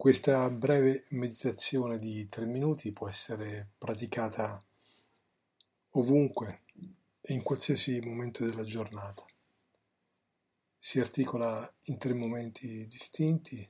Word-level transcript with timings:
Questa 0.00 0.48
breve 0.48 1.04
meditazione 1.10 1.98
di 1.98 2.26
tre 2.26 2.46
minuti 2.46 2.90
può 2.90 3.06
essere 3.06 3.72
praticata 3.76 4.58
ovunque 5.90 6.62
e 7.20 7.34
in 7.34 7.42
qualsiasi 7.42 8.00
momento 8.00 8.42
della 8.46 8.64
giornata. 8.64 9.22
Si 10.74 11.00
articola 11.00 11.70
in 11.84 11.98
tre 11.98 12.14
momenti 12.14 12.86
distinti. 12.86 13.68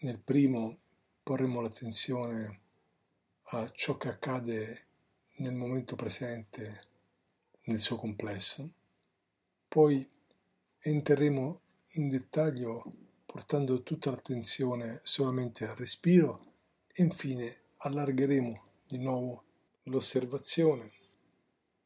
Nel 0.00 0.18
primo 0.18 0.80
porremo 1.22 1.60
l'attenzione 1.60 2.60
a 3.50 3.70
ciò 3.70 3.96
che 3.96 4.08
accade 4.08 4.86
nel 5.36 5.54
momento 5.54 5.94
presente 5.94 6.88
nel 7.66 7.78
suo 7.78 7.94
complesso. 7.94 8.68
Poi 9.68 10.10
entreremo 10.80 11.60
in 11.92 12.08
dettaglio 12.08 12.82
portando 13.30 13.84
tutta 13.84 14.10
l'attenzione 14.10 14.98
solamente 15.04 15.64
al 15.64 15.76
respiro 15.76 16.40
e 16.92 17.04
infine 17.04 17.60
allargheremo 17.76 18.62
di 18.84 18.98
nuovo 18.98 19.44
l'osservazione 19.84 20.92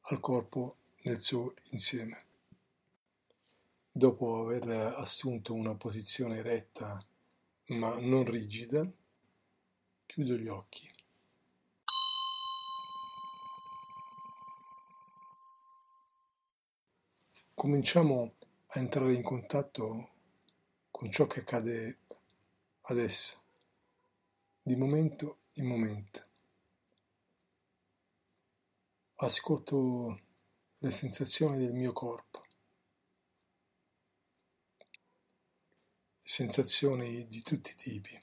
al 0.04 0.20
corpo 0.20 0.76
nel 1.02 1.18
suo 1.18 1.52
insieme. 1.72 2.24
Dopo 3.92 4.40
aver 4.40 4.94
assunto 4.96 5.52
una 5.52 5.74
posizione 5.74 6.40
retta 6.40 6.98
ma 7.66 7.98
non 8.00 8.24
rigida, 8.24 8.90
chiudo 10.06 10.36
gli 10.36 10.48
occhi. 10.48 10.90
Cominciamo 17.52 18.32
a 18.68 18.78
entrare 18.78 19.12
in 19.12 19.22
contatto 19.22 20.13
con 20.96 21.10
ciò 21.10 21.26
che 21.26 21.40
accade 21.40 21.98
adesso, 22.82 23.42
di 24.62 24.76
momento 24.76 25.38
in 25.54 25.66
momento. 25.66 26.22
Ascolto 29.16 30.20
le 30.78 30.90
sensazioni 30.92 31.58
del 31.58 31.72
mio 31.72 31.92
corpo, 31.92 32.44
sensazioni 36.20 37.26
di 37.26 37.42
tutti 37.42 37.72
i 37.72 37.74
tipi. 37.74 38.22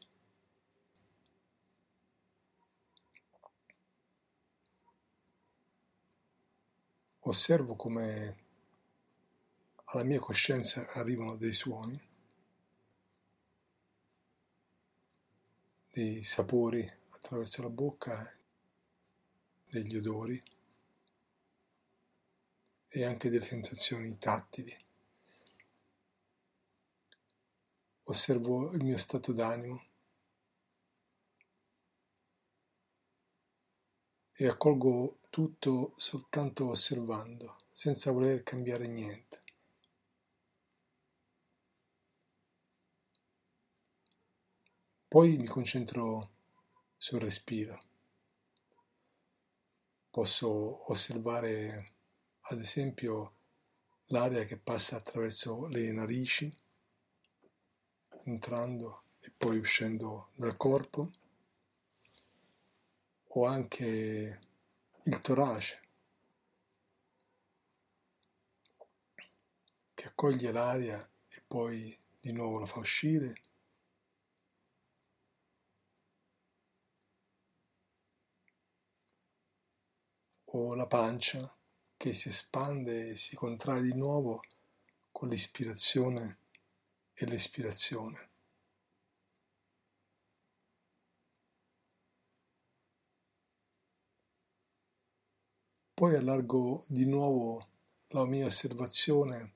Osservo 7.20 7.76
come 7.76 8.44
alla 9.84 10.04
mia 10.06 10.20
coscienza 10.20 10.88
arrivano 10.94 11.36
dei 11.36 11.52
suoni 11.52 12.10
dei 15.92 16.24
sapori 16.24 16.90
attraverso 17.10 17.62
la 17.62 17.70
bocca, 17.70 18.34
degli 19.66 19.98
odori 19.98 20.42
e 22.88 23.04
anche 23.04 23.30
delle 23.30 23.44
sensazioni 23.44 24.18
tattili. 24.18 24.74
Osservo 28.04 28.72
il 28.74 28.84
mio 28.84 28.98
stato 28.98 29.34
d'animo 29.34 29.84
e 34.32 34.48
accolgo 34.48 35.18
tutto 35.30 35.94
soltanto 35.98 36.70
osservando, 36.70 37.58
senza 37.70 38.12
voler 38.12 38.44
cambiare 38.44 38.88
niente. 38.88 39.42
Poi 45.12 45.36
mi 45.36 45.46
concentro 45.46 46.30
sul 46.96 47.20
respiro. 47.20 47.84
Posso 50.10 50.90
osservare 50.90 51.96
ad 52.40 52.60
esempio 52.60 53.34
l'aria 54.04 54.46
che 54.46 54.56
passa 54.56 54.96
attraverso 54.96 55.68
le 55.68 55.92
narici, 55.92 56.50
entrando 58.24 59.04
e 59.20 59.34
poi 59.36 59.58
uscendo 59.58 60.30
dal 60.36 60.56
corpo, 60.56 61.12
o 63.22 63.46
anche 63.46 64.40
il 65.04 65.20
torace 65.20 65.82
che 69.94 70.06
accoglie 70.06 70.54
l'aria 70.54 71.06
e 71.28 71.44
poi 71.46 72.00
di 72.18 72.32
nuovo 72.32 72.60
la 72.60 72.66
fa 72.66 72.80
uscire 72.80 73.51
o 80.54 80.76
la 80.76 80.88
pancia 80.88 81.56
che 81.96 82.14
si 82.14 82.30
espande 82.30 83.10
e 83.10 83.16
si 83.16 83.36
contrae 83.36 83.82
di 83.82 83.94
nuovo 83.94 84.42
con 85.12 85.30
l'ispirazione 85.30 86.40
e 87.14 87.26
l'espirazione. 87.26 88.30
Poi 95.94 96.16
allargo 96.16 96.84
di 96.88 97.06
nuovo 97.06 97.68
la 98.10 98.26
mia 98.26 98.48
osservazione 98.48 99.54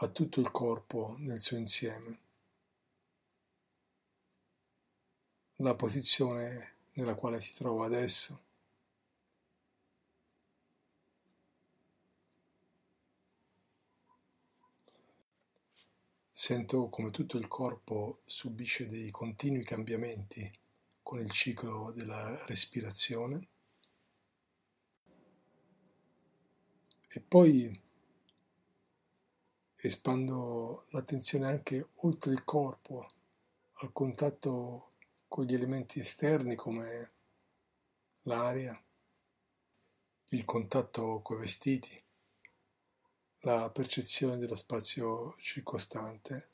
a 0.00 0.08
tutto 0.08 0.40
il 0.40 0.50
corpo 0.50 1.14
nel 1.20 1.38
suo 1.38 1.56
insieme. 1.56 2.18
La 5.60 5.76
posizione 5.76 6.74
nella 6.94 7.14
quale 7.14 7.40
si 7.40 7.54
trova 7.54 7.86
adesso 7.86 8.46
Sento 16.48 16.88
come 16.88 17.10
tutto 17.10 17.36
il 17.36 17.46
corpo 17.46 18.20
subisce 18.22 18.86
dei 18.86 19.10
continui 19.10 19.62
cambiamenti 19.64 20.50
con 21.02 21.20
il 21.20 21.30
ciclo 21.30 21.92
della 21.92 22.42
respirazione. 22.46 23.48
E 27.06 27.20
poi 27.20 27.70
espando 29.74 30.86
l'attenzione 30.92 31.44
anche 31.44 31.90
oltre 31.96 32.32
il 32.32 32.42
corpo, 32.44 33.06
al 33.80 33.92
contatto 33.92 34.92
con 35.28 35.44
gli 35.44 35.52
elementi 35.52 36.00
esterni 36.00 36.54
come 36.54 37.12
l'aria, 38.22 38.82
il 40.28 40.44
contatto 40.46 41.20
con 41.20 41.36
i 41.36 41.40
vestiti 41.40 42.06
la 43.42 43.70
percezione 43.70 44.36
dello 44.36 44.56
spazio 44.56 45.36
circostante 45.38 46.48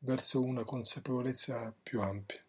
verso 0.00 0.42
una 0.42 0.62
consapevolezza 0.62 1.74
più 1.82 2.02
ampia. 2.02 2.42